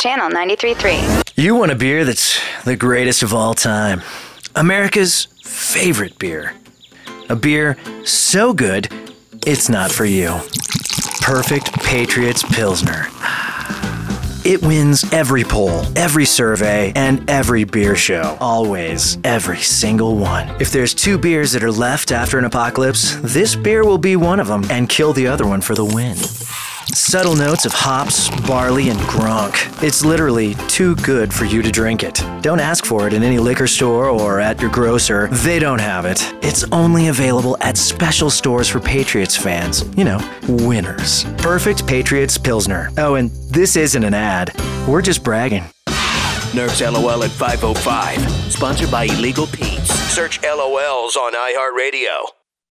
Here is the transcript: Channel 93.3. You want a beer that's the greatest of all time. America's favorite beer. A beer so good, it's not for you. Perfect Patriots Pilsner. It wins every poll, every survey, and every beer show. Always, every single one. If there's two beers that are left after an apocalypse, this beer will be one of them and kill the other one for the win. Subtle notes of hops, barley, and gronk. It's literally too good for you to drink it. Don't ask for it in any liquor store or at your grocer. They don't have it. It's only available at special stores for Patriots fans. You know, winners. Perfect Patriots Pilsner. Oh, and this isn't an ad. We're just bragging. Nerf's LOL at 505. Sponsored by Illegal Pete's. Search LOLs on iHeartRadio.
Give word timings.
Channel 0.00 0.30
93.3. 0.30 1.34
You 1.36 1.54
want 1.56 1.72
a 1.72 1.74
beer 1.74 2.06
that's 2.06 2.40
the 2.64 2.74
greatest 2.74 3.22
of 3.22 3.34
all 3.34 3.52
time. 3.52 4.00
America's 4.56 5.26
favorite 5.44 6.18
beer. 6.18 6.54
A 7.28 7.36
beer 7.36 7.76
so 8.06 8.54
good, 8.54 8.88
it's 9.46 9.68
not 9.68 9.92
for 9.92 10.06
you. 10.06 10.40
Perfect 11.20 11.74
Patriots 11.82 12.42
Pilsner. 12.42 13.08
It 14.42 14.62
wins 14.62 15.04
every 15.12 15.44
poll, 15.44 15.82
every 15.94 16.24
survey, 16.24 16.94
and 16.96 17.28
every 17.28 17.64
beer 17.64 17.94
show. 17.94 18.38
Always, 18.40 19.18
every 19.22 19.58
single 19.58 20.16
one. 20.16 20.48
If 20.62 20.72
there's 20.72 20.94
two 20.94 21.18
beers 21.18 21.52
that 21.52 21.62
are 21.62 21.70
left 21.70 22.10
after 22.10 22.38
an 22.38 22.46
apocalypse, 22.46 23.16
this 23.16 23.54
beer 23.54 23.84
will 23.84 23.98
be 23.98 24.16
one 24.16 24.40
of 24.40 24.46
them 24.46 24.64
and 24.70 24.88
kill 24.88 25.12
the 25.12 25.26
other 25.26 25.46
one 25.46 25.60
for 25.60 25.74
the 25.74 25.84
win. 25.84 26.16
Subtle 26.94 27.36
notes 27.36 27.64
of 27.66 27.72
hops, 27.72 28.28
barley, 28.46 28.88
and 28.88 28.98
gronk. 29.00 29.82
It's 29.82 30.04
literally 30.04 30.54
too 30.68 30.94
good 30.96 31.32
for 31.32 31.44
you 31.44 31.62
to 31.62 31.70
drink 31.70 32.02
it. 32.02 32.22
Don't 32.40 32.60
ask 32.60 32.84
for 32.84 33.06
it 33.06 33.12
in 33.12 33.22
any 33.22 33.38
liquor 33.38 33.66
store 33.66 34.08
or 34.08 34.40
at 34.40 34.60
your 34.60 34.70
grocer. 34.70 35.28
They 35.28 35.58
don't 35.58 35.80
have 35.80 36.04
it. 36.04 36.32
It's 36.42 36.64
only 36.72 37.08
available 37.08 37.56
at 37.60 37.76
special 37.76 38.30
stores 38.30 38.68
for 38.68 38.80
Patriots 38.80 39.36
fans. 39.36 39.84
You 39.96 40.04
know, 40.04 40.38
winners. 40.48 41.24
Perfect 41.38 41.86
Patriots 41.86 42.38
Pilsner. 42.38 42.90
Oh, 42.98 43.14
and 43.14 43.30
this 43.50 43.76
isn't 43.76 44.04
an 44.04 44.14
ad. 44.14 44.52
We're 44.86 45.02
just 45.02 45.22
bragging. 45.24 45.64
Nerf's 46.54 46.80
LOL 46.80 47.22
at 47.22 47.30
505. 47.30 48.20
Sponsored 48.52 48.90
by 48.90 49.04
Illegal 49.04 49.46
Pete's. 49.46 49.90
Search 50.10 50.40
LOLs 50.42 51.16
on 51.16 51.32
iHeartRadio. 51.34 52.39